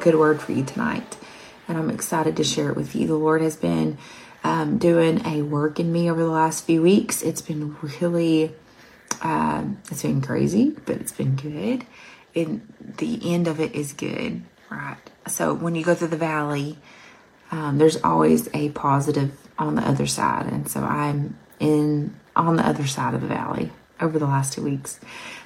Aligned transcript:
good 0.00 0.14
word 0.14 0.40
for 0.40 0.52
you 0.52 0.64
tonight, 0.64 1.16
and 1.68 1.78
I'm 1.78 1.90
excited 1.90 2.36
to 2.36 2.44
share 2.44 2.70
it 2.70 2.76
with 2.76 2.94
you. 2.94 3.06
The 3.06 3.14
Lord 3.14 3.42
has 3.42 3.56
been 3.56 3.98
um, 4.42 4.78
doing 4.78 5.24
a 5.26 5.42
work 5.42 5.78
in 5.78 5.92
me 5.92 6.10
over 6.10 6.22
the 6.22 6.30
last 6.30 6.64
few 6.64 6.82
weeks. 6.82 7.22
It's 7.22 7.42
been 7.42 7.76
really, 8.00 8.52
um, 9.22 9.78
it's 9.90 10.02
been 10.02 10.22
crazy, 10.22 10.70
but 10.70 10.96
it's 10.96 11.12
been 11.12 11.36
good. 11.36 11.86
And 12.34 12.72
the 12.98 13.34
end 13.34 13.48
of 13.48 13.60
it 13.60 13.74
is 13.74 13.92
good, 13.92 14.42
right? 14.70 14.96
So 15.26 15.52
when 15.52 15.74
you 15.74 15.84
go 15.84 15.94
through 15.94 16.08
the 16.08 16.16
valley, 16.16 16.78
um, 17.50 17.78
there's 17.78 18.02
always 18.02 18.48
a 18.54 18.70
positive 18.70 19.32
on 19.58 19.74
the 19.74 19.82
other 19.82 20.06
side. 20.06 20.46
And 20.46 20.68
so 20.68 20.80
I'm 20.80 21.36
in 21.58 22.14
on 22.34 22.56
the 22.56 22.66
other 22.66 22.86
side 22.86 23.14
of 23.14 23.20
the 23.20 23.26
valley 23.26 23.70
over 24.00 24.18
the 24.18 24.26
last 24.26 24.54
two 24.54 24.62
weeks. 24.62 24.98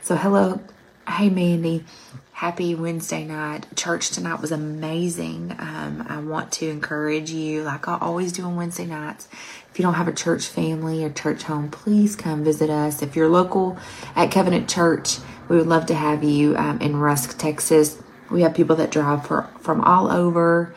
So, 0.03 0.17
hello. 0.17 0.61
Hey, 1.07 1.29
Mandy. 1.29 1.85
Happy 2.33 2.75
Wednesday 2.75 3.25
night. 3.25 3.67
Church 3.77 4.09
tonight 4.11 4.41
was 4.41 4.51
amazing. 4.51 5.55
Um, 5.59 6.07
I 6.09 6.19
want 6.19 6.51
to 6.53 6.69
encourage 6.69 7.31
you, 7.31 7.63
like 7.63 7.87
I 7.87 7.99
always 8.01 8.33
do 8.33 8.43
on 8.45 8.57
Wednesday 8.57 8.87
nights. 8.87 9.29
If 9.71 9.79
you 9.79 9.83
don't 9.83 9.95
have 9.95 10.09
a 10.09 10.13
church 10.13 10.47
family 10.47 11.05
or 11.05 11.11
church 11.11 11.43
home, 11.43 11.71
please 11.71 12.17
come 12.17 12.43
visit 12.43 12.71
us. 12.71 13.03
If 13.03 13.17
you're 13.17 13.29
local 13.29 13.77
at 14.17 14.33
Covenant 14.33 14.69
Church, 14.69 15.19
we 15.49 15.59
would 15.59 15.67
love 15.67 15.87
to 15.87 15.95
have 15.95 16.25
you 16.25 16.57
um, 16.57 16.81
in 16.81 16.97
Rusk, 16.97 17.39
Texas. 17.39 18.03
We 18.31 18.41
have 18.41 18.55
people 18.55 18.77
that 18.77 18.91
drive 18.91 19.27
for, 19.27 19.49
from 19.61 19.83
all 19.83 20.11
over 20.11 20.75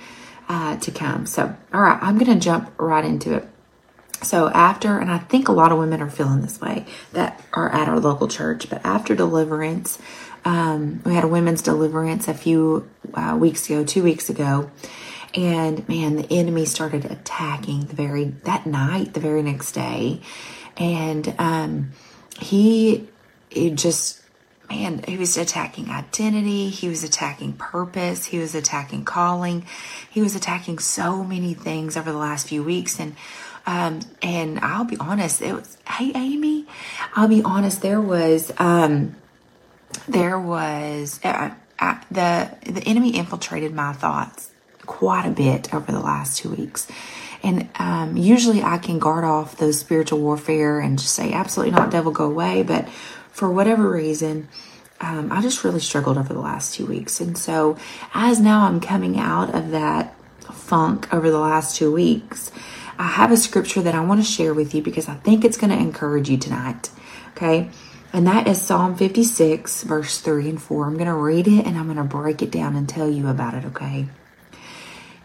uh, 0.49 0.75
to 0.77 0.91
come. 0.91 1.25
So, 1.25 1.55
all 1.73 1.81
right, 1.81 1.97
I'm 2.01 2.17
going 2.17 2.33
to 2.33 2.39
jump 2.39 2.71
right 2.77 3.05
into 3.05 3.33
it. 3.33 3.47
So, 4.23 4.49
after, 4.49 4.97
and 4.97 5.11
I 5.11 5.19
think 5.19 5.47
a 5.47 5.51
lot 5.51 5.71
of 5.71 5.77
women 5.77 6.01
are 6.01 6.09
feeling 6.09 6.41
this 6.41 6.59
way 6.59 6.85
that 7.13 7.41
are 7.53 7.69
at 7.69 7.87
our 7.87 7.99
local 7.99 8.27
church, 8.27 8.67
but 8.69 8.83
after 8.83 9.15
deliverance, 9.15 9.99
um, 10.43 11.01
we 11.05 11.13
had 11.13 11.23
a 11.23 11.27
women's 11.27 11.61
deliverance 11.61 12.27
a 12.27 12.33
few 12.33 12.89
uh, 13.13 13.37
weeks 13.39 13.69
ago, 13.69 13.83
two 13.83 14.03
weeks 14.03 14.29
ago. 14.29 14.71
And 15.35 15.87
man, 15.87 16.15
the 16.15 16.27
enemy 16.31 16.65
started 16.65 17.05
attacking 17.05 17.85
the 17.85 17.95
very, 17.95 18.25
that 18.45 18.65
night, 18.65 19.13
the 19.13 19.19
very 19.19 19.43
next 19.43 19.73
day. 19.73 20.21
And 20.77 21.35
um, 21.37 21.91
he, 22.39 23.07
it 23.51 23.75
just, 23.75 24.21
man, 24.69 25.03
he 25.07 25.17
was 25.17 25.37
attacking 25.37 25.89
identity. 25.89 26.69
He 26.69 26.87
was 26.87 27.03
attacking 27.03 27.53
purpose. 27.53 28.25
He 28.25 28.39
was 28.39 28.55
attacking 28.55 29.05
calling. 29.05 29.65
He 30.09 30.21
was 30.21 30.35
attacking 30.35 30.79
so 30.79 31.23
many 31.23 31.53
things 31.53 31.97
over 31.97 32.11
the 32.11 32.17
last 32.17 32.47
few 32.47 32.63
weeks. 32.63 32.99
And, 32.99 33.15
um, 33.67 33.99
and 34.21 34.59
I'll 34.59 34.85
be 34.85 34.95
honest, 34.97 35.41
it 35.41 35.53
was, 35.53 35.77
hey, 35.85 36.13
Amy, 36.15 36.65
I'll 37.15 37.27
be 37.27 37.43
honest, 37.43 37.81
there 37.81 37.99
was, 37.99 38.51
um, 38.57 39.17
there 40.07 40.39
was, 40.39 41.19
uh, 41.23 41.51
uh, 41.77 41.99
the, 42.09 42.49
the 42.65 42.81
enemy 42.85 43.17
infiltrated 43.17 43.73
my 43.73 43.91
thoughts 43.91 44.51
quite 44.85 45.27
a 45.27 45.31
bit 45.31 45.73
over 45.73 45.91
the 45.91 45.99
last 45.99 46.37
two 46.37 46.49
weeks. 46.49 46.87
And 47.43 47.69
um, 47.77 48.15
usually 48.15 48.63
I 48.63 48.77
can 48.77 48.99
guard 48.99 49.25
off 49.25 49.57
those 49.57 49.77
spiritual 49.77 50.19
warfare 50.19 50.79
and 50.79 50.97
just 50.97 51.13
say, 51.13 51.33
absolutely 51.33 51.75
not, 51.75 51.91
devil, 51.91 52.13
go 52.13 52.25
away. 52.25 52.63
But 52.63 52.87
for 53.31 53.51
whatever 53.51 53.91
reason, 53.91 54.47
um, 55.01 55.31
I 55.31 55.41
just 55.41 55.65
really 55.65 55.81
struggled 55.81 56.17
over 56.17 56.33
the 56.33 56.39
last 56.39 56.73
two 56.73 56.85
weeks. 56.85 57.19
And 57.19 57.37
so, 57.37 57.77
as 58.13 58.39
now 58.39 58.65
I'm 58.65 58.79
coming 58.79 59.19
out 59.19 59.53
of 59.53 59.71
that 59.71 60.15
funk 60.53 61.13
over 61.13 61.29
the 61.29 61.37
last 61.37 61.75
two 61.75 61.91
weeks, 61.91 62.51
I 62.99 63.07
have 63.07 63.31
a 63.31 63.37
scripture 63.37 63.81
that 63.81 63.95
I 63.95 64.03
want 64.03 64.21
to 64.21 64.25
share 64.25 64.53
with 64.53 64.73
you 64.73 64.81
because 64.81 65.07
I 65.07 65.15
think 65.15 65.45
it's 65.45 65.57
going 65.57 65.69
to 65.69 65.77
encourage 65.77 66.29
you 66.29 66.37
tonight. 66.37 66.89
Okay. 67.29 67.69
And 68.13 68.25
that 68.25 68.47
is 68.47 68.61
Psalm 68.61 68.95
56, 68.95 69.83
verse 69.83 70.19
3 70.21 70.49
and 70.49 70.61
4. 70.61 70.85
I'm 70.85 70.93
going 70.93 71.05
to 71.05 71.13
read 71.13 71.47
it 71.47 71.65
and 71.65 71.77
I'm 71.77 71.85
going 71.85 71.97
to 71.97 72.03
break 72.03 72.41
it 72.41 72.51
down 72.51 72.75
and 72.75 72.87
tell 72.87 73.09
you 73.09 73.27
about 73.27 73.53
it. 73.53 73.65
Okay. 73.65 74.07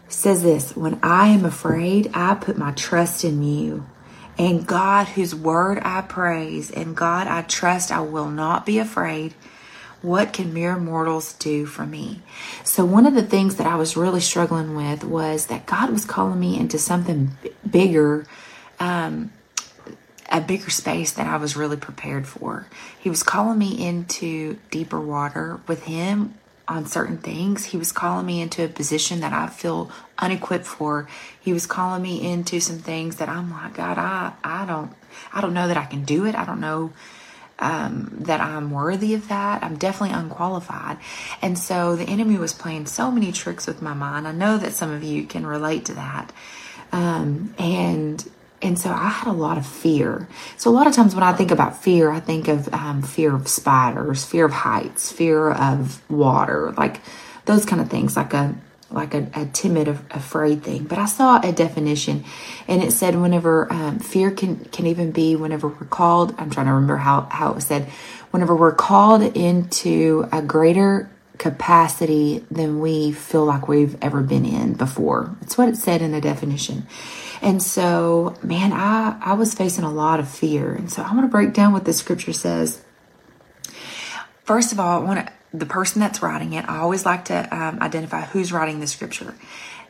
It 0.05 0.13
says 0.13 0.43
this 0.43 0.75
When 0.75 0.99
I 1.01 1.29
am 1.29 1.45
afraid, 1.45 2.11
I 2.13 2.35
put 2.35 2.57
my 2.57 2.71
trust 2.71 3.23
in 3.23 3.41
you. 3.41 3.87
And 4.37 4.65
God, 4.65 5.07
whose 5.09 5.35
word 5.35 5.79
I 5.83 6.01
praise, 6.01 6.71
and 6.71 6.97
God 6.97 7.27
I 7.27 7.43
trust, 7.43 7.91
I 7.91 8.01
will 8.01 8.29
not 8.29 8.65
be 8.65 8.79
afraid. 8.79 9.35
What 10.03 10.33
can 10.33 10.53
mere 10.53 10.75
mortals 10.75 11.31
do 11.31 11.65
for 11.65 11.85
me? 11.85 12.19
So, 12.65 12.83
one 12.83 13.05
of 13.05 13.13
the 13.13 13.23
things 13.23 13.55
that 13.55 13.65
I 13.65 13.77
was 13.77 13.95
really 13.95 14.19
struggling 14.19 14.75
with 14.75 15.05
was 15.05 15.45
that 15.45 15.65
God 15.65 15.91
was 15.91 16.03
calling 16.03 16.41
me 16.41 16.59
into 16.59 16.77
something 16.77 17.31
bigger, 17.67 18.27
um, 18.81 19.31
a 20.29 20.41
bigger 20.41 20.69
space 20.69 21.13
than 21.13 21.27
I 21.27 21.37
was 21.37 21.55
really 21.55 21.77
prepared 21.77 22.27
for. 22.27 22.67
He 22.99 23.09
was 23.09 23.23
calling 23.23 23.57
me 23.57 23.87
into 23.87 24.59
deeper 24.71 24.99
water 24.99 25.61
with 25.67 25.83
Him 25.85 26.33
on 26.67 26.85
certain 26.85 27.17
things. 27.17 27.63
He 27.63 27.77
was 27.77 27.93
calling 27.93 28.25
me 28.25 28.41
into 28.41 28.65
a 28.65 28.67
position 28.67 29.21
that 29.21 29.31
I 29.31 29.47
feel 29.47 29.89
unequipped 30.19 30.65
for. 30.65 31.07
He 31.39 31.53
was 31.53 31.65
calling 31.65 32.01
me 32.01 32.29
into 32.29 32.59
some 32.59 32.79
things 32.79 33.15
that 33.17 33.29
I'm 33.29 33.49
like, 33.51 33.75
God, 33.75 33.97
I, 33.97 34.33
I 34.43 34.65
don't, 34.65 34.91
I 35.31 35.39
don't 35.39 35.53
know 35.53 35.69
that 35.69 35.77
I 35.77 35.85
can 35.85 36.03
do 36.03 36.25
it. 36.25 36.35
I 36.35 36.43
don't 36.43 36.59
know 36.59 36.91
um, 37.63 38.09
that 38.19 38.41
I'm 38.41 38.71
worthy 38.71 39.13
of 39.13 39.29
that. 39.29 39.63
I'm 39.63 39.77
definitely 39.77 40.15
unqualified. 40.15 40.97
And 41.41 41.57
so 41.57 41.95
the 41.95 42.03
enemy 42.03 42.37
was 42.37 42.53
playing 42.53 42.87
so 42.87 43.09
many 43.09 43.31
tricks 43.31 43.65
with 43.65 43.81
my 43.81 43.93
mind. 43.93 44.27
I 44.27 44.33
know 44.33 44.57
that 44.57 44.73
some 44.73 44.91
of 44.91 45.01
you 45.01 45.23
can 45.25 45.45
relate 45.45 45.85
to 45.85 45.93
that. 45.93 46.33
Um, 46.91 47.55
and 47.57 48.29
and 48.61 48.79
so 48.79 48.91
I 48.91 49.09
had 49.09 49.27
a 49.27 49.33
lot 49.33 49.57
of 49.57 49.65
fear. 49.65 50.27
So 50.55 50.69
a 50.69 50.73
lot 50.73 50.87
of 50.87 50.93
times 50.93 51.13
when 51.15 51.23
I 51.23 51.33
think 51.33 51.51
about 51.51 51.83
fear, 51.83 52.11
I 52.11 52.21
think 52.21 52.47
of 52.47 52.73
um, 52.73 53.01
fear 53.01 53.35
of 53.35 53.47
spiders, 53.49 54.23
fear 54.23 54.45
of 54.45 54.53
heights, 54.53 55.11
fear 55.11 55.51
of 55.51 56.01
water, 56.09 56.73
like 56.77 57.01
those 57.43 57.65
kind 57.65 57.81
of 57.81 57.89
things, 57.89 58.15
like 58.15 58.33
a 58.33 58.55
like 58.93 59.13
a, 59.13 59.29
a 59.33 59.45
timid, 59.47 59.87
afraid 59.87 60.63
thing. 60.63 60.83
But 60.83 60.97
I 60.99 61.05
saw 61.05 61.39
a 61.41 61.51
definition, 61.51 62.23
and 62.67 62.81
it 62.83 62.91
said 62.91 63.15
whenever 63.15 63.71
um, 63.71 63.99
fear 63.99 64.31
can 64.31 64.65
can 64.65 64.87
even 64.87 65.11
be 65.11 65.35
whenever 65.35 65.67
we're 65.67 65.87
called. 65.87 66.35
I'm 66.37 66.49
trying 66.49 66.67
to 66.67 66.73
remember 66.73 66.97
how 66.97 67.21
how 67.21 67.51
it 67.51 67.55
was 67.55 67.67
said. 67.67 67.89
Whenever 68.31 68.55
we're 68.55 68.73
called 68.73 69.21
into 69.21 70.27
a 70.31 70.41
greater 70.41 71.09
capacity 71.37 72.45
than 72.49 72.79
we 72.79 73.11
feel 73.11 73.45
like 73.45 73.67
we've 73.67 73.97
ever 74.01 74.21
been 74.21 74.45
in 74.45 74.73
before. 74.73 75.35
That's 75.41 75.57
what 75.57 75.69
it 75.69 75.77
said 75.77 76.01
in 76.01 76.11
the 76.11 76.21
definition. 76.21 76.87
And 77.41 77.61
so, 77.61 78.37
man, 78.41 78.71
I, 78.71 79.17
I 79.19 79.33
was 79.33 79.53
facing 79.53 79.83
a 79.83 79.91
lot 79.91 80.19
of 80.19 80.29
fear. 80.29 80.73
And 80.73 80.91
so 80.91 81.01
I 81.01 81.13
want 81.13 81.25
to 81.25 81.27
break 81.27 81.53
down 81.53 81.73
what 81.73 81.85
the 81.85 81.93
scripture 81.93 82.33
says. 82.33 82.81
First 84.45 84.71
of 84.71 84.79
all, 84.79 85.01
I 85.01 85.03
want 85.03 85.25
to 85.25 85.33
the 85.53 85.65
person 85.65 85.99
that's 85.99 86.21
writing 86.21 86.53
it, 86.53 86.67
I 86.67 86.79
always 86.79 87.05
like 87.05 87.25
to 87.25 87.55
um, 87.55 87.79
identify 87.81 88.21
who's 88.21 88.51
writing 88.51 88.79
the 88.79 88.87
scripture. 88.87 89.35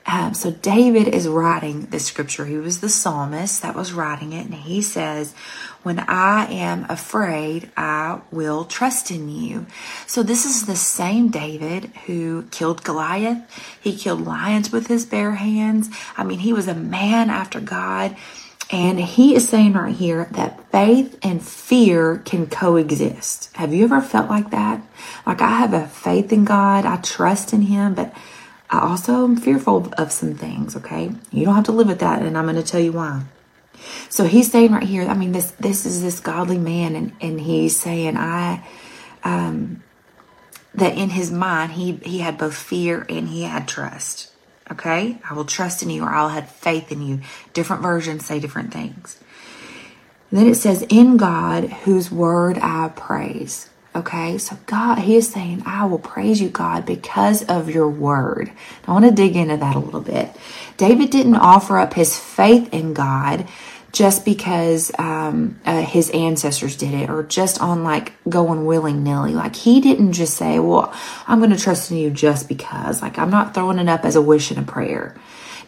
Um, 0.05 0.33
so 0.33 0.51
David 0.51 1.07
is 1.07 1.29
writing 1.29 1.85
this 1.85 2.05
scripture. 2.05 2.45
He 2.45 2.57
was 2.57 2.81
the 2.81 2.89
psalmist 2.89 3.61
that 3.61 3.73
was 3.73 3.93
writing 3.93 4.33
it, 4.33 4.45
and 4.45 4.53
he 4.53 4.81
says, 4.81 5.33
"When 5.83 5.99
I 5.99 6.51
am 6.51 6.85
afraid, 6.89 7.71
I 7.77 8.19
will 8.29 8.65
trust 8.65 9.11
in 9.11 9.29
you." 9.29 9.65
So 10.05 10.21
this 10.21 10.45
is 10.45 10.65
the 10.65 10.75
same 10.75 11.29
David 11.29 11.85
who 12.05 12.43
killed 12.51 12.83
Goliath. 12.83 13.39
He 13.79 13.95
killed 13.95 14.25
lions 14.25 14.73
with 14.73 14.87
his 14.87 15.05
bare 15.05 15.35
hands. 15.35 15.89
I 16.17 16.25
mean, 16.25 16.39
he 16.39 16.51
was 16.51 16.67
a 16.67 16.75
man 16.75 17.29
after 17.29 17.61
God. 17.61 18.17
And 18.73 18.99
he 18.99 19.35
is 19.35 19.47
saying 19.47 19.73
right 19.73 19.95
here 19.95 20.27
that 20.31 20.71
faith 20.71 21.19
and 21.21 21.45
fear 21.45 22.17
can 22.25 22.47
coexist. 22.47 23.55
Have 23.55 23.71
you 23.71 23.83
ever 23.83 24.01
felt 24.01 24.31
like 24.31 24.49
that? 24.49 24.81
Like 25.27 25.43
I 25.43 25.59
have 25.59 25.73
a 25.73 25.87
faith 25.87 26.33
in 26.33 26.43
God, 26.43 26.83
I 26.83 26.95
trust 26.95 27.53
in 27.53 27.61
Him, 27.61 27.93
but 27.93 28.11
I 28.71 28.79
also 28.79 29.25
am 29.25 29.35
fearful 29.35 29.93
of 29.95 30.11
some 30.11 30.33
things, 30.33 30.75
okay? 30.75 31.11
You 31.31 31.45
don't 31.45 31.53
have 31.53 31.65
to 31.65 31.71
live 31.71 31.87
with 31.87 31.99
that, 31.99 32.23
and 32.23 32.35
I'm 32.35 32.45
going 32.45 32.55
to 32.55 32.63
tell 32.63 32.79
you 32.79 32.93
why. 32.93 33.25
So 34.09 34.25
he's 34.25 34.51
saying 34.51 34.71
right 34.71 34.81
here, 34.81 35.07
I 35.07 35.13
mean, 35.13 35.33
this 35.33 35.51
this 35.51 35.85
is 35.85 36.01
this 36.01 36.19
godly 36.19 36.57
man, 36.57 36.95
and, 36.95 37.13
and 37.21 37.39
he's 37.39 37.79
saying, 37.79 38.17
I 38.17 38.65
um 39.23 39.83
that 40.73 40.97
in 40.97 41.11
his 41.11 41.31
mind 41.31 41.73
he 41.73 41.97
he 42.03 42.19
had 42.19 42.39
both 42.39 42.55
fear 42.55 43.05
and 43.07 43.29
he 43.29 43.43
had 43.43 43.67
trust. 43.67 44.32
Okay? 44.71 45.17
I 45.29 45.33
will 45.33 45.45
trust 45.45 45.83
in 45.83 45.89
you 45.89 46.03
or 46.03 46.09
I'll 46.09 46.29
have 46.29 46.49
faith 46.49 46.91
in 46.91 47.01
you. 47.01 47.19
Different 47.53 47.81
versions 47.81 48.25
say 48.25 48.39
different 48.39 48.73
things. 48.73 49.17
And 50.31 50.39
then 50.39 50.47
it 50.47 50.55
says, 50.55 50.83
In 50.89 51.17
God, 51.17 51.65
whose 51.65 52.11
word 52.11 52.57
I 52.57 52.91
praise. 52.95 53.69
Okay, 53.95 54.39
so 54.39 54.57
God, 54.65 54.97
He 54.97 55.15
is 55.15 55.29
saying, 55.29 55.61
I 55.67 55.85
will 55.85 55.99
praise 55.99 56.41
you, 56.41 56.49
God, 56.49 56.83
because 56.83 57.43
of 57.43 57.69
your 57.69 57.87
word. 57.87 58.51
I 58.87 58.91
want 58.91 59.05
to 59.05 59.11
dig 59.11 59.35
into 59.35 59.57
that 59.57 59.75
a 59.75 59.79
little 59.79 60.01
bit. 60.01 60.35
David 60.77 61.11
didn't 61.11 61.35
offer 61.35 61.77
up 61.77 61.93
his 61.93 62.17
faith 62.17 62.73
in 62.73 62.95
God 62.95 63.47
just 63.93 64.25
because 64.25 64.91
um, 64.97 65.61
uh, 65.65 65.83
his 65.83 66.09
ancestors 66.09 66.75
did 66.75 66.95
it 66.95 67.11
or 67.11 67.21
just 67.21 67.61
on 67.61 67.83
like 67.83 68.11
going 68.27 68.65
willy 68.65 68.91
nilly. 68.91 69.33
Like 69.33 69.55
he 69.55 69.79
didn't 69.79 70.13
just 70.13 70.33
say, 70.33 70.59
Well, 70.59 70.91
I'm 71.27 71.37
going 71.39 71.51
to 71.51 71.57
trust 71.57 71.91
in 71.91 71.97
you 71.97 72.09
just 72.09 72.49
because. 72.49 73.01
Like 73.01 73.19
I'm 73.19 73.29
not 73.29 73.53
throwing 73.53 73.77
it 73.77 73.87
up 73.87 74.03
as 74.03 74.15
a 74.15 74.21
wish 74.21 74.49
and 74.49 74.59
a 74.59 74.69
prayer. 74.69 75.15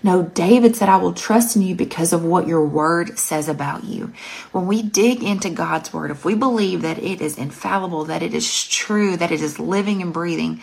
No, 0.04 0.24
David 0.24 0.76
said, 0.76 0.90
I 0.90 0.98
will 0.98 1.14
trust 1.14 1.56
in 1.56 1.62
you 1.62 1.74
because 1.74 2.14
of 2.14 2.24
what 2.24 2.48
your 2.48 2.64
word 2.64 3.18
says 3.18 3.48
about 3.48 3.86
you. 3.86 4.14
When 4.52 4.68
we 4.68 4.84
dig 4.84 5.24
into 5.24 5.50
God's 5.50 5.92
word, 5.94 6.12
if 6.12 6.26
we 6.26 6.36
believe 6.36 6.84
that 6.84 7.00
it 7.00 7.22
is 7.22 7.38
infallible, 7.38 8.06
that 8.06 8.22
it 8.22 8.34
is 8.34 8.68
true, 8.68 9.18
that 9.18 9.32
it 9.32 9.42
is 9.42 9.58
living 9.58 10.04
and 10.04 10.14
breathing, 10.14 10.62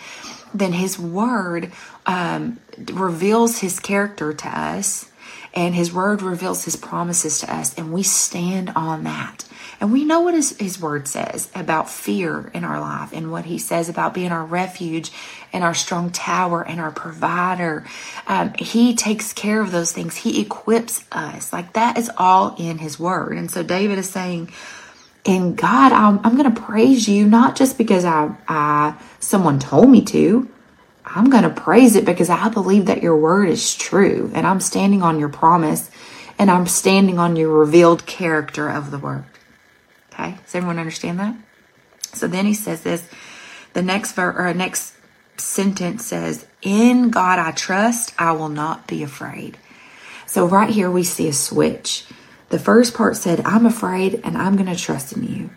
then 0.53 0.71
his 0.71 0.97
word 0.97 1.73
um, 2.05 2.59
reveals 2.93 3.59
his 3.59 3.79
character 3.81 4.33
to 4.33 4.47
us 4.47 5.09
and 5.53 5.75
his 5.75 5.93
word 5.93 6.21
reveals 6.21 6.65
his 6.65 6.75
promises 6.75 7.39
to 7.39 7.53
us 7.53 7.73
and 7.75 7.93
we 7.93 8.03
stand 8.03 8.71
on 8.75 9.03
that. 9.03 9.45
And 9.79 9.91
we 9.91 10.05
know 10.05 10.21
what 10.21 10.33
his, 10.33 10.57
his 10.57 10.79
word 10.79 11.07
says 11.07 11.51
about 11.53 11.89
fear 11.89 12.49
in 12.53 12.63
our 12.63 12.79
life 12.79 13.11
and 13.11 13.31
what 13.31 13.45
he 13.45 13.57
says 13.57 13.89
about 13.89 14.13
being 14.13 14.31
our 14.31 14.45
refuge 14.45 15.11
and 15.51 15.63
our 15.63 15.73
strong 15.73 16.09
tower 16.09 16.65
and 16.65 16.79
our 16.79 16.91
provider. 16.91 17.85
Um, 18.25 18.53
he 18.57 18.95
takes 18.95 19.33
care 19.33 19.59
of 19.59 19.71
those 19.71 19.91
things. 19.91 20.15
He 20.15 20.41
equips 20.41 21.03
us. 21.11 21.51
Like 21.51 21.73
that 21.73 21.97
is 21.97 22.09
all 22.17 22.55
in 22.57 22.77
his 22.77 22.97
word. 22.99 23.37
And 23.37 23.51
so 23.51 23.61
david 23.61 23.97
is 23.97 24.09
saying 24.09 24.51
in 25.25 25.55
God, 25.55 25.91
I'm, 25.91 26.19
I'm 26.23 26.37
going 26.37 26.53
to 26.53 26.61
praise 26.61 27.07
you 27.07 27.27
not 27.27 27.55
just 27.55 27.77
because 27.77 28.05
I, 28.05 28.35
I 28.47 28.95
someone 29.19 29.59
told 29.59 29.89
me 29.89 30.01
to. 30.05 30.49
I'm 31.05 31.29
going 31.29 31.43
to 31.43 31.49
praise 31.49 31.95
it 31.95 32.05
because 32.05 32.29
I 32.29 32.49
believe 32.49 32.85
that 32.85 33.03
your 33.03 33.17
word 33.17 33.49
is 33.49 33.75
true 33.75 34.31
and 34.33 34.47
I'm 34.47 34.59
standing 34.59 35.01
on 35.01 35.19
your 35.19 35.29
promise 35.29 35.91
and 36.39 36.49
I'm 36.49 36.65
standing 36.65 37.19
on 37.19 37.35
your 37.35 37.49
revealed 37.49 38.05
character 38.05 38.69
of 38.69 38.91
the 38.91 38.97
word. 38.97 39.25
Okay? 40.13 40.37
Does 40.43 40.55
everyone 40.55 40.79
understand 40.79 41.19
that? 41.19 41.35
So 42.13 42.27
then 42.27 42.45
he 42.45 42.53
says 42.53 42.81
this. 42.81 43.07
The 43.73 43.81
next 43.81 44.13
ver- 44.13 44.35
or 44.37 44.53
next 44.53 44.93
sentence 45.37 46.05
says, 46.05 46.45
"In 46.61 47.09
God 47.09 47.39
I 47.39 47.51
trust; 47.51 48.13
I 48.19 48.33
will 48.33 48.49
not 48.49 48.87
be 48.87 49.01
afraid." 49.01 49.57
So 50.27 50.47
right 50.47 50.69
here 50.69 50.89
we 50.89 51.03
see 51.03 51.27
a 51.27 51.33
switch. 51.33 52.05
The 52.49 52.59
first 52.59 52.93
part 52.93 53.17
said, 53.17 53.41
I'm 53.45 53.65
afraid 53.65 54.21
and 54.23 54.37
I'm 54.37 54.55
going 54.55 54.69
to 54.69 54.75
trust 54.75 55.13
in 55.13 55.23
you. 55.23 55.49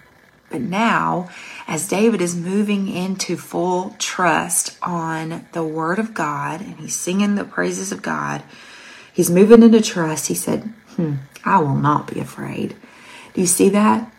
But 0.51 0.63
now, 0.63 1.29
as 1.69 1.89
David 1.89 2.21
is 2.21 2.37
moving 2.37 2.89
into 2.89 3.37
full 3.37 3.97
trust 3.99 4.79
on 4.83 5.47
the 5.53 5.65
word 5.65 5.99
of 5.99 6.15
God 6.15 6.61
and 6.61 6.77
he's 6.77 6.95
singing 6.95 7.35
the 7.35 7.45
praises 7.45 7.91
of 7.91 8.03
God, 8.03 8.43
he's 9.13 9.31
moving 9.31 9.63
into 9.63 9.81
trust. 9.81 10.29
He 10.29 10.35
said, 10.35 10.63
hmm, 10.95 11.15
I 11.45 11.59
will 11.59 11.75
not 11.75 12.13
be 12.13 12.21
afraid. 12.21 12.77
Do 13.35 13.41
you 13.41 13.47
see 13.47 13.69
that? 13.71 14.13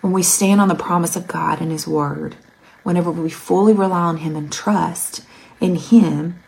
When 0.00 0.12
we 0.12 0.22
stand 0.22 0.60
on 0.60 0.68
the 0.68 0.74
promise 0.74 1.16
of 1.16 1.26
God 1.26 1.60
and 1.60 1.70
his 1.70 1.86
word, 1.86 2.36
whenever 2.82 3.10
we 3.10 3.30
fully 3.30 3.72
rely 3.72 4.00
on 4.00 4.18
him 4.18 4.36
and 4.36 4.52
trust 4.52 5.22
in 5.60 5.76
him, 5.76 6.42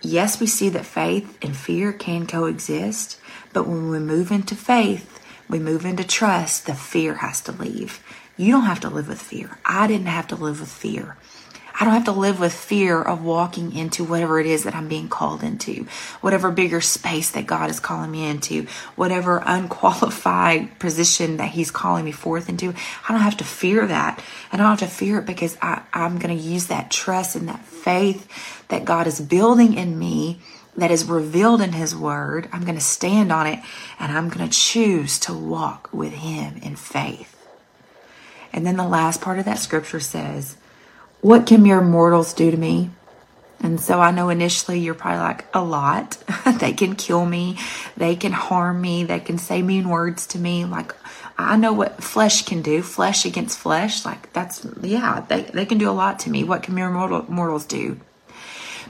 yes, 0.00 0.40
we 0.40 0.46
see 0.46 0.68
that 0.70 0.86
faith 0.86 1.38
and 1.42 1.56
fear 1.56 1.92
can 1.92 2.26
coexist, 2.26 3.18
but 3.52 3.66
when 3.66 3.88
we 3.90 3.98
move 3.98 4.30
into 4.30 4.54
faith, 4.54 5.20
we 5.48 5.58
move 5.58 5.84
into 5.84 6.04
trust, 6.04 6.66
the 6.66 6.74
fear 6.74 7.16
has 7.16 7.40
to 7.42 7.52
leave. 7.52 8.02
You 8.36 8.52
don't 8.52 8.64
have 8.64 8.80
to 8.80 8.90
live 8.90 9.08
with 9.08 9.22
fear. 9.22 9.58
I 9.64 9.86
didn't 9.86 10.06
have 10.06 10.28
to 10.28 10.36
live 10.36 10.60
with 10.60 10.70
fear. 10.70 11.16
I 11.78 11.84
don't 11.84 11.94
have 11.94 12.04
to 12.04 12.12
live 12.12 12.38
with 12.38 12.52
fear 12.52 13.02
of 13.02 13.24
walking 13.24 13.74
into 13.74 14.04
whatever 14.04 14.38
it 14.38 14.46
is 14.46 14.62
that 14.62 14.76
I'm 14.76 14.86
being 14.86 15.08
called 15.08 15.42
into, 15.42 15.86
whatever 16.20 16.52
bigger 16.52 16.80
space 16.80 17.30
that 17.32 17.48
God 17.48 17.68
is 17.68 17.80
calling 17.80 18.12
me 18.12 18.28
into, 18.28 18.66
whatever 18.94 19.42
unqualified 19.44 20.78
position 20.78 21.38
that 21.38 21.50
He's 21.50 21.72
calling 21.72 22.04
me 22.04 22.12
forth 22.12 22.48
into. 22.48 22.74
I 23.08 23.12
don't 23.12 23.22
have 23.22 23.38
to 23.38 23.44
fear 23.44 23.86
that. 23.88 24.22
I 24.52 24.56
don't 24.56 24.66
have 24.66 24.78
to 24.80 24.86
fear 24.86 25.18
it 25.18 25.26
because 25.26 25.56
I, 25.60 25.82
I'm 25.92 26.18
going 26.20 26.36
to 26.36 26.42
use 26.42 26.68
that 26.68 26.92
trust 26.92 27.34
and 27.34 27.48
that 27.48 27.64
faith 27.64 28.28
that 28.68 28.84
God 28.84 29.08
is 29.08 29.20
building 29.20 29.74
in 29.74 29.98
me 29.98 30.40
that 30.76 30.92
is 30.92 31.04
revealed 31.04 31.60
in 31.60 31.72
His 31.72 31.94
Word. 31.94 32.48
I'm 32.52 32.62
going 32.62 32.76
to 32.76 32.80
stand 32.80 33.32
on 33.32 33.48
it 33.48 33.58
and 33.98 34.12
I'm 34.12 34.28
going 34.28 34.48
to 34.48 34.56
choose 34.56 35.18
to 35.20 35.34
walk 35.34 35.88
with 35.92 36.12
Him 36.12 36.58
in 36.62 36.76
faith. 36.76 37.33
And 38.54 38.64
then 38.64 38.76
the 38.76 38.86
last 38.86 39.20
part 39.20 39.40
of 39.40 39.44
that 39.46 39.58
scripture 39.58 39.98
says, 39.98 40.56
What 41.20 41.46
can 41.46 41.64
mere 41.64 41.80
mortals 41.80 42.32
do 42.32 42.52
to 42.52 42.56
me? 42.56 42.90
And 43.60 43.80
so 43.80 44.00
I 44.00 44.12
know 44.12 44.28
initially 44.28 44.78
you're 44.78 44.94
probably 44.94 45.18
like, 45.18 45.44
A 45.52 45.62
lot. 45.62 46.16
they 46.60 46.72
can 46.72 46.94
kill 46.94 47.26
me, 47.26 47.58
they 47.96 48.14
can 48.14 48.30
harm 48.30 48.80
me, 48.80 49.02
they 49.02 49.18
can 49.18 49.38
say 49.38 49.60
mean 49.60 49.88
words 49.88 50.28
to 50.28 50.38
me. 50.38 50.64
Like, 50.64 50.94
I 51.36 51.56
know 51.56 51.72
what 51.72 52.02
flesh 52.02 52.44
can 52.44 52.62
do, 52.62 52.80
flesh 52.80 53.24
against 53.24 53.58
flesh. 53.58 54.04
Like, 54.04 54.32
that's, 54.32 54.64
yeah, 54.80 55.26
they, 55.28 55.42
they 55.42 55.66
can 55.66 55.78
do 55.78 55.90
a 55.90 55.92
lot 55.92 56.20
to 56.20 56.30
me. 56.30 56.44
What 56.44 56.62
can 56.62 56.76
mere 56.76 56.90
mortal, 56.90 57.26
mortals 57.28 57.66
do? 57.66 58.00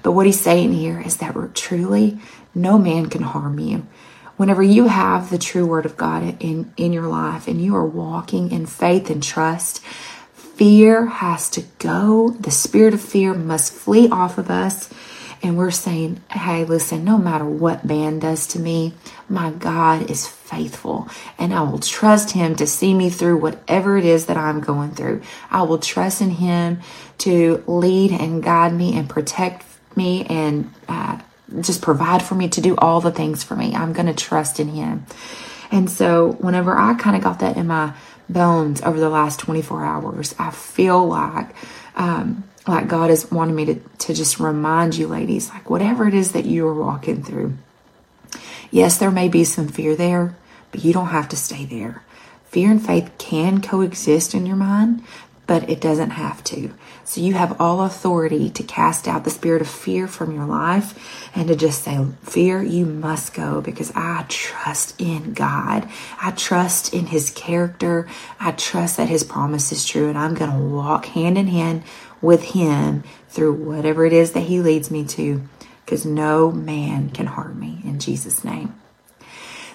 But 0.03 0.13
what 0.13 0.27
he's 0.27 0.41
saying 0.41 0.75
here 0.75 1.01
is 1.01 1.17
that 1.17 1.55
truly 1.55 2.19
no 2.55 2.77
man 2.77 3.09
can 3.09 3.23
harm 3.23 3.59
you. 3.59 3.87
Whenever 4.37 4.63
you 4.63 4.89
have 4.89 5.31
the 5.31 5.39
true 5.39 5.67
word 5.67 5.87
of 5.87 5.97
God 5.97 6.37
in, 6.43 6.73
in 6.77 6.93
your 6.93 7.07
life 7.07 7.47
and 7.47 7.63
you 7.63 7.77
are 7.77 7.87
walking 7.87 8.51
in 8.51 8.67
faith 8.67 9.09
and 9.11 9.23
trust, 9.23 9.81
fear 10.33 11.07
has 11.07 11.49
to 11.51 11.63
go. 11.79 12.31
The 12.31 12.51
spirit 12.51 12.95
of 12.95 13.01
fear 13.01 13.35
must 13.35 13.73
flee 13.73 14.09
off 14.09 14.39
of 14.39 14.51
us. 14.51 14.91
And 15.43 15.59
we're 15.59 15.71
saying, 15.71 16.23
hey, 16.31 16.65
listen, 16.65 17.05
no 17.05 17.19
matter 17.19 17.45
what 17.45 17.85
man 17.85 18.19
does 18.19 18.47
to 18.49 18.59
me, 18.59 18.95
my 19.29 19.51
God 19.51 20.11
is 20.11 20.27
faithful 20.27 21.09
and 21.39 21.53
I 21.53 21.63
will 21.63 21.79
trust 21.79 22.31
him 22.31 22.57
to 22.57 22.67
see 22.67 22.95
me 22.95 23.11
through 23.11 23.39
whatever 23.39 23.99
it 23.99 24.05
is 24.05 24.27
that 24.27 24.37
I'm 24.37 24.61
going 24.61 24.93
through. 24.93 25.23
I 25.51 25.63
will 25.63 25.79
trust 25.79 26.23
in 26.23 26.31
him 26.31 26.81
to 27.19 27.63
lead 27.67 28.13
and 28.13 28.43
guide 28.43 28.73
me 28.73 28.97
and 28.97 29.09
protect 29.09 29.65
me 29.97 30.25
and 30.27 30.73
uh, 30.89 31.19
just 31.61 31.83
provide 31.83 32.23
for 32.23 32.35
me 32.35 32.49
to 32.51 32.61
do 32.61 32.77
all 32.77 33.01
the 33.01 33.13
things 33.13 33.43
for 33.43 33.57
me. 33.57 33.75
I'm 33.75 33.93
going 33.93 34.07
to 34.07 34.15
trust 34.15 34.61
in 34.61 34.69
Him. 34.69 35.07
And 35.71 35.91
so, 35.91 36.33
whenever 36.33 36.77
I 36.77 36.95
kind 36.95 37.17
of 37.17 37.23
got 37.23 37.41
that 37.41 37.57
in 37.57 37.67
my 37.67 37.95
bones 38.29 38.81
over 38.83 38.99
the 38.99 39.09
last 39.09 39.41
24 39.41 39.85
hours, 39.85 40.35
I 40.39 40.51
feel 40.51 41.07
like, 41.07 41.55
um, 41.97 42.45
like 42.67 42.89
God 42.89 43.11
is 43.11 43.31
wanting 43.31 43.57
me 43.57 43.65
to, 43.67 43.75
to 43.75 44.15
just 44.15 44.41
remind 44.41 44.97
you, 44.97 45.09
ladies, 45.09 45.51
like 45.51 45.69
whatever 45.69 46.07
it 46.07 46.15
is 46.15 46.33
that 46.33 46.45
you 46.45 46.67
are 46.67 46.75
walking 46.75 47.23
through. 47.23 47.55
Yes, 48.71 48.99
there 48.99 49.11
may 49.11 49.29
be 49.29 49.45
some 49.45 49.69
fear 49.69 49.95
there, 49.95 50.37
but 50.71 50.85
you 50.85 50.93
don't 50.93 51.09
have 51.09 51.29
to 51.31 51.37
stay 51.37 51.65
there. 51.65 52.03
Fear 52.47 52.71
and 52.71 52.87
faith 52.87 53.11
can 53.19 53.61
coexist 53.61 54.35
in 54.35 54.47
your 54.47 54.57
mind, 54.57 55.03
but 55.47 55.69
it 55.69 55.81
doesn't 55.81 56.11
have 56.11 56.43
to. 56.45 56.73
So 57.05 57.21
you 57.21 57.35
have 57.35 57.61
all 57.61 57.83
authority 57.83 58.49
to 58.51 58.63
cast 58.63 59.07
out 59.07 59.25
the 59.25 59.31
spirit 59.31 59.61
of 59.61 59.69
fear 59.69 60.07
from 60.07 60.35
your 60.35 60.47
life 60.47 61.29
and 61.35 61.49
to 61.49 61.57
just 61.57 61.83
say, 61.83 62.05
Fear, 62.23 62.63
you 62.63 62.87
must 62.87 63.35
go 63.35 63.61
because 63.61 63.93
I 63.95 64.25
trust 64.29 65.01
in 65.01 65.35
God. 65.35 65.89
I 66.21 66.31
trust 66.31 66.95
in 66.95 67.07
His 67.07 67.31
character. 67.31 68.09
I 68.41 68.53
trust 68.53 68.97
that 68.97 69.09
His 69.09 69.25
promise 69.25 69.71
is 69.73 69.85
true, 69.85 70.09
and 70.09 70.19
I'm 70.19 70.35
going 70.35 70.51
to 70.51 70.75
walk 70.75 71.07
hand 71.07 71.37
in 71.37 71.49
hand 71.49 71.83
with 72.23 72.43
Him 72.43 73.05
through 73.29 73.53
whatever 73.53 74.07
it 74.07 74.13
is 74.13 74.33
that 74.33 74.41
He 74.41 74.61
leads 74.61 74.91
me 74.91 75.05
to 75.05 75.43
because 75.85 76.07
no 76.07 76.51
man 76.51 77.11
can 77.11 77.27
harm 77.27 77.61
me 77.61 77.81
in 77.85 77.99
Jesus' 77.99 78.45
name. 78.45 78.75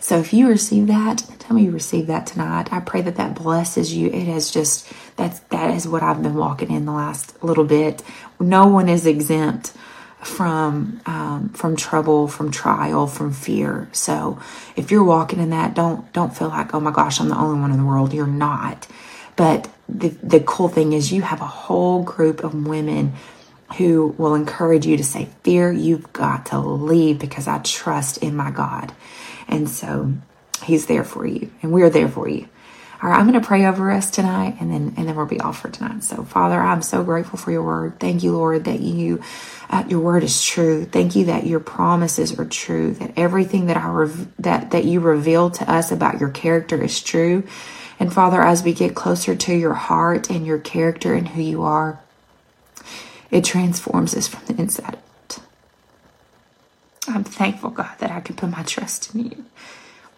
So 0.10 0.18
if 0.18 0.34
you 0.34 0.48
receive 0.48 0.88
that, 0.88 1.24
tell 1.38 1.56
me 1.56 1.66
you 1.66 1.70
receive 1.70 2.08
that 2.08 2.26
tonight. 2.26 2.74
I 2.74 2.80
pray 2.80 3.02
that 3.02 3.18
that 3.18 3.36
blesses 3.36 3.94
you. 3.94 4.08
It 4.10 4.26
has 4.26 4.50
just 4.50 4.92
that's 5.18 5.38
that 5.52 5.76
is 5.76 5.88
what 5.88 6.02
I've 6.02 6.24
been 6.24 6.34
walking 6.34 6.72
in 6.72 6.86
the 6.88 6.92
last 6.92 7.44
little 7.44 7.64
bit. 7.64 8.02
No 8.40 8.66
one 8.66 8.90
is 8.90 9.06
exempt 9.06 9.72
from 10.20 11.00
um, 11.06 11.50
from 11.50 11.76
trouble, 11.76 12.28
from 12.28 12.50
trial, 12.50 13.06
from 13.06 13.32
fear. 13.32 13.88
So 13.92 14.40
if 14.76 14.90
you're 14.90 15.04
walking 15.04 15.40
in 15.40 15.52
that, 15.52 15.76
don't 15.76 16.12
don't 16.12 16.36
feel 16.36 16.48
like 16.48 16.74
oh 16.74 16.80
my 16.80 16.90
gosh, 16.90 17.20
I'm 17.20 17.30
the 17.30 17.38
only 17.38 17.60
one 17.60 17.70
in 17.70 17.78
the 17.78 17.86
world. 17.86 18.12
You're 18.12 18.26
not. 18.26 18.88
But 19.36 19.70
the 19.88 20.10
the 20.24 20.40
cool 20.40 20.70
thing 20.70 20.94
is 20.94 21.14
you 21.14 21.22
have 21.22 21.42
a 21.42 21.46
whole 21.46 22.02
group 22.02 22.44
of 22.44 22.56
women 22.56 23.14
who 23.78 24.16
will 24.18 24.36
encourage 24.36 24.86
you 24.86 24.98
to 24.98 25.04
say, 25.04 25.30
Fear, 25.44 25.72
you've 25.74 26.12
got 26.14 26.48
to 26.48 26.60
leave 26.60 27.20
because 27.20 27.48
I 27.48 27.60
trust 27.60 28.18
in 28.20 28.36
my 28.36 28.52
God. 28.52 28.94
And 29.48 29.70
so 29.70 30.14
he's 30.64 30.88
there 30.88 31.04
for 31.04 31.26
you 31.26 31.52
and 31.62 31.72
we're 31.72 31.90
there 31.90 32.10
for 32.10 32.28
you. 32.28 32.48
All 33.02 33.10
right, 33.10 33.18
I'm 33.18 33.30
going 33.30 33.40
to 33.42 33.48
pray 33.48 33.66
over 33.66 33.92
us 33.92 34.12
tonight 34.12 34.58
and 34.60 34.72
then 34.72 34.94
and 34.98 35.08
then 35.08 35.16
we'll 35.16 35.26
be 35.26 35.40
off 35.40 35.62
for 35.62 35.70
tonight. 35.70 36.04
So, 36.04 36.24
Father, 36.24 36.60
I'm 36.60 36.82
so 36.82 37.04
grateful 37.04 37.40
for 37.40 37.52
your 37.52 37.64
word. 37.64 38.00
Thank 38.00 38.24
you, 38.24 38.34
Lord, 38.34 38.66
that 38.66 38.82
you 38.82 39.24
uh, 39.70 39.86
your 39.88 40.02
word 40.02 40.24
is 40.24 40.44
true. 40.44 40.84
Thank 40.86 41.16
you 41.16 41.26
that 41.26 41.48
your 41.48 41.62
promises 41.62 42.38
are 42.38 42.46
true. 42.46 42.94
That 42.96 43.14
everything 43.18 43.68
that 43.68 43.78
I 43.78 43.88
rev- 43.88 44.28
that 44.40 44.72
that 44.72 44.86
you 44.86 45.00
reveal 45.00 45.50
to 45.52 45.72
us 45.72 45.94
about 45.94 46.20
your 46.20 46.30
character 46.30 46.84
is 46.84 47.02
true. 47.02 47.44
And 48.02 48.14
Father, 48.14 48.42
as 48.42 48.64
we 48.64 48.74
get 48.74 48.96
closer 48.96 49.36
to 49.36 49.56
your 49.56 49.76
heart 49.76 50.30
and 50.30 50.46
your 50.46 50.60
character 50.60 51.14
and 51.14 51.30
who 51.30 51.42
you 51.42 51.64
are, 51.64 52.02
it 53.32 53.46
transforms 53.46 54.16
us 54.16 54.28
from 54.28 54.46
the 54.46 54.62
inside 54.62 54.96
out. 54.96 55.40
I'm 57.08 57.24
thankful, 57.24 57.72
God, 57.72 57.98
that 58.00 58.12
I 58.12 58.20
can 58.22 58.36
put 58.36 58.50
my 58.52 58.64
trust 58.64 59.14
in 59.16 59.26
you. 59.26 59.46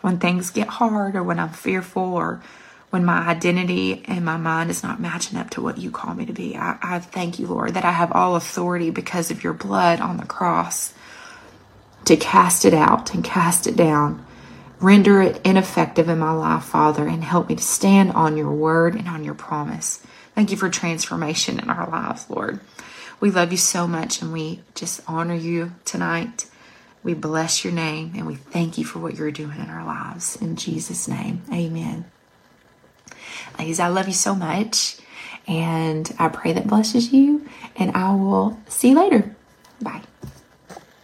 When 0.01 0.19
things 0.19 0.49
get 0.49 0.67
hard 0.67 1.15
or 1.15 1.23
when 1.23 1.39
I'm 1.39 1.49
fearful 1.49 2.03
or 2.03 2.41
when 2.89 3.05
my 3.05 3.27
identity 3.27 4.03
and 4.05 4.25
my 4.25 4.37
mind 4.37 4.69
is 4.69 4.83
not 4.83 4.99
matching 4.99 5.37
up 5.37 5.49
to 5.51 5.61
what 5.61 5.77
you 5.77 5.91
call 5.91 6.13
me 6.15 6.25
to 6.25 6.33
be, 6.33 6.57
I, 6.57 6.77
I 6.81 6.99
thank 6.99 7.39
you, 7.39 7.47
Lord, 7.47 7.75
that 7.75 7.85
I 7.85 7.91
have 7.91 8.11
all 8.11 8.35
authority 8.35 8.89
because 8.89 9.31
of 9.31 9.43
your 9.43 9.53
blood 9.53 10.01
on 10.01 10.17
the 10.17 10.25
cross 10.25 10.93
to 12.05 12.17
cast 12.17 12.65
it 12.65 12.73
out 12.73 13.13
and 13.13 13.23
cast 13.23 13.67
it 13.67 13.75
down. 13.75 14.25
Render 14.79 15.21
it 15.21 15.39
ineffective 15.45 16.09
in 16.09 16.19
my 16.19 16.31
life, 16.33 16.63
Father, 16.65 17.07
and 17.07 17.23
help 17.23 17.49
me 17.49 17.55
to 17.55 17.63
stand 17.63 18.11
on 18.13 18.37
your 18.37 18.51
word 18.51 18.95
and 18.95 19.07
on 19.07 19.23
your 19.23 19.35
promise. 19.35 20.03
Thank 20.35 20.51
you 20.51 20.57
for 20.57 20.69
transformation 20.69 21.59
in 21.59 21.69
our 21.69 21.89
lives, 21.89 22.29
Lord. 22.29 22.59
We 23.21 23.29
love 23.29 23.51
you 23.51 23.57
so 23.57 23.87
much 23.87 24.23
and 24.23 24.33
we 24.33 24.61
just 24.73 24.99
honor 25.07 25.35
you 25.35 25.73
tonight. 25.85 26.47
We 27.03 27.13
bless 27.13 27.63
your 27.63 27.71
name 27.71 28.13
and 28.15 28.25
we 28.25 28.33
thank 28.35 28.79
you 28.79 28.83
for 28.83 28.97
what 28.97 29.15
you're 29.15 29.31
doing 29.31 29.59
in 29.59 29.69
our 29.69 29.85
lives. 29.85 30.35
In 30.37 30.55
Jesus' 30.55 31.07
name, 31.07 31.43
amen. 31.53 32.05
Ladies, 33.59 33.79
I 33.79 33.89
love 33.89 34.07
you 34.07 34.15
so 34.15 34.33
much 34.33 34.97
and 35.47 36.11
I 36.17 36.29
pray 36.29 36.51
that 36.53 36.65
blesses 36.65 37.13
you 37.13 37.47
and 37.75 37.91
I 37.95 38.11
will 38.15 38.59
see 38.67 38.89
you 38.89 38.95
later. 38.95 39.35
Bye. 39.79 40.01